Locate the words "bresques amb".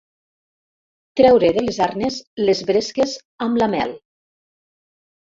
2.71-3.61